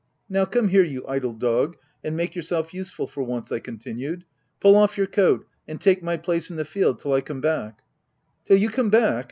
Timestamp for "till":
6.97-7.13, 8.47-8.57